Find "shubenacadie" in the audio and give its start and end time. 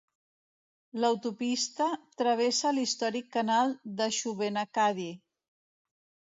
4.21-5.13